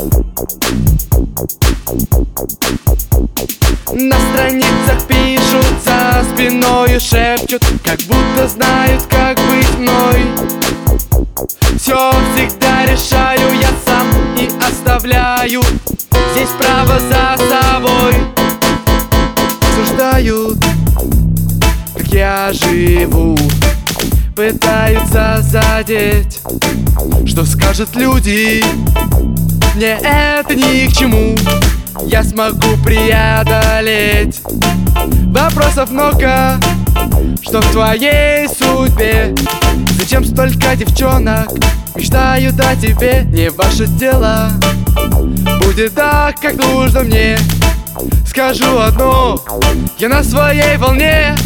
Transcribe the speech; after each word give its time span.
На 0.00 0.06
страницах 4.16 5.04
пишут 5.06 5.66
за 5.84 6.24
спиной 6.32 6.96
и 6.96 6.98
шепчут 6.98 7.62
Как 7.84 8.00
будто 8.08 8.48
знают, 8.48 9.02
как 9.10 9.36
быть 9.50 9.78
мной. 9.78 10.24
Все 11.78 12.12
всегда 12.34 12.86
решаю 12.86 13.52
я 13.60 13.68
сам 13.84 14.06
и 14.38 14.48
оставляю 14.66 15.60
Здесь 16.32 16.48
право 16.58 16.98
за 16.98 17.36
собой. 17.50 18.14
Осуждают, 19.60 20.64
как 21.94 22.06
я 22.06 22.52
живу 22.54 23.36
Пытаются 24.40 25.36
задеть. 25.42 26.40
Что 27.26 27.44
скажут 27.44 27.94
люди? 27.94 28.64
Мне 29.74 29.98
это 30.02 30.54
ни 30.54 30.88
к 30.88 30.96
чему. 30.96 31.36
Я 32.06 32.24
смогу 32.24 32.74
преодолеть. 32.82 34.40
Вопросов 35.26 35.90
много, 35.90 36.58
что 37.42 37.60
в 37.60 37.70
твоей 37.72 38.48
судьбе. 38.48 39.34
Зачем 39.98 40.24
столько 40.24 40.74
девчонок 40.74 41.50
мечтают 41.94 42.58
о 42.60 42.74
тебе? 42.76 43.24
Не 43.26 43.50
ваше 43.50 43.84
дело, 43.88 44.52
будет 45.62 45.92
так, 45.92 46.40
как 46.40 46.54
нужно 46.54 47.02
мне. 47.02 47.36
Скажу 48.26 48.78
одно, 48.78 49.38
я 49.98 50.08
на 50.08 50.24
своей 50.24 50.78
волне 50.78 51.36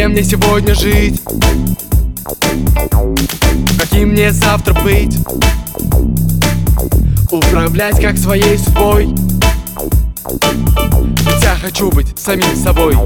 кем 0.00 0.12
мне 0.12 0.24
сегодня 0.24 0.74
жить? 0.74 1.20
Каким 3.78 4.08
мне 4.12 4.32
завтра 4.32 4.72
быть? 4.80 5.14
Управлять 7.30 8.00
как 8.00 8.16
своей 8.16 8.56
судьбой. 8.56 9.08
Ведь 10.24 11.42
я 11.42 11.54
хочу 11.60 11.90
быть 11.90 12.18
самим 12.18 12.56
собой. 12.56 12.96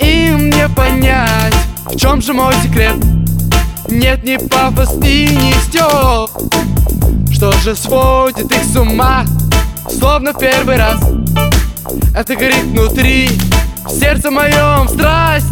И 0.00 0.30
мне 0.32 0.68
понять, 0.70 1.54
в 1.84 1.96
чем 1.96 2.20
же 2.20 2.32
мой 2.32 2.54
секрет. 2.60 2.96
Нет 3.88 4.24
ни 4.24 4.36
пафос 4.36 4.94
и 5.04 5.28
ни 5.28 5.52
стёб 5.68 6.30
Что 7.30 7.52
же 7.52 7.76
сводит 7.76 8.50
их 8.50 8.64
с 8.64 8.74
ума? 8.74 9.24
Словно 9.88 10.34
первый 10.34 10.76
раз. 10.76 11.00
Это 12.16 12.34
горит 12.34 12.64
внутри. 12.64 13.30
В 13.84 13.90
сердце 13.90 14.32
моем 14.32 14.88
страсть 14.88 15.46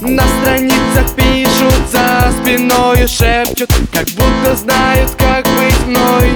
на 0.00 0.22
страницах 0.22 1.16
пишут 1.16 1.74
за 1.90 2.32
спиной 2.40 3.04
и 3.04 3.06
шепчут 3.08 3.70
Как 3.92 4.06
будто 4.10 4.54
знают, 4.54 5.10
как 5.18 5.44
быть 5.44 5.86
мной 5.86 6.30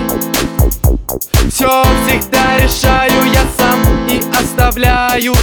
Все 1.48 1.84
всегда 2.04 2.58
решаю 2.58 3.32
я 3.32 3.44
сам 3.56 3.78
и 4.08 4.20
оставляю 4.36 5.34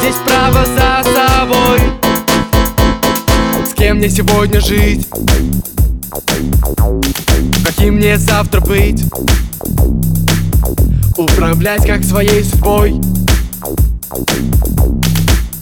Здесь 0.00 0.16
право 0.26 0.66
за 0.66 1.02
собой 1.14 1.80
С 3.64 3.72
кем 3.72 3.96
мне 3.96 4.10
сегодня 4.10 4.60
жить? 4.60 5.08
Каким 7.64 7.94
мне 7.94 8.18
завтра 8.18 8.60
быть? 8.60 9.02
Управлять 11.16 11.86
как 11.86 12.04
своей 12.04 12.44
судьбой 12.44 13.00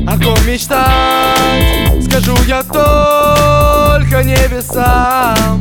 О 0.06 0.18
ком 0.18 0.46
мечтать, 0.46 2.04
скажу 2.04 2.36
я 2.46 2.62
только 2.62 4.22
небесам 4.22 5.60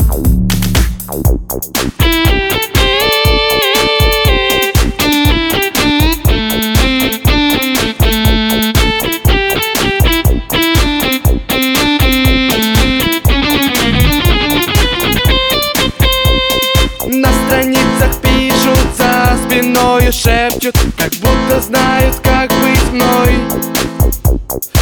спиной 19.53 20.07
и 20.07 20.11
шепчут 20.11 20.75
Как 20.97 21.11
будто 21.13 21.61
знают, 21.61 22.15
как 22.23 22.49
быть 22.49 22.91
мной. 22.91 23.37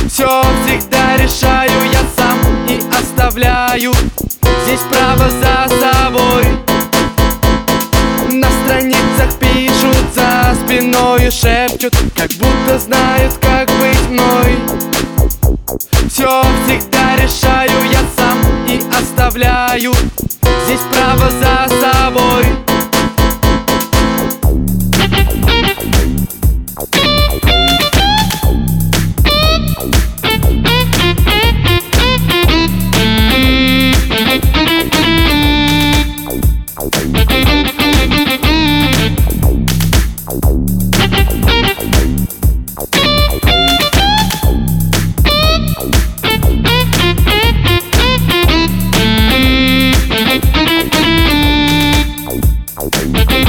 Все 0.09 0.43
всегда 0.65 1.17
решаю 1.17 1.71
я 1.91 2.03
сам 2.15 2.37
и 2.67 2.79
оставляю 2.89 3.93
Здесь 4.65 4.81
право 4.89 5.29
за 5.29 5.67
собой. 5.79 6.45
На 8.31 8.47
страницах 8.63 9.37
пишут 9.39 10.13
за 10.15 10.55
спиной 10.63 11.31
шепчут 11.31 11.93
Как 12.15 12.31
будто 12.31 12.79
знают, 12.79 13.33
как 13.41 13.69
быть 13.79 14.09
мной. 14.09 14.57
Все 16.09 16.43
всегда 16.65 17.15
решаю 17.17 17.91
я 17.91 18.01
сам 18.15 18.37
и 18.67 18.81
оставляю 18.97 19.93
Здесь 20.81 20.93
право 20.93 21.29
за 21.29 21.67
собой 21.79 22.70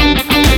Thank 0.04 0.52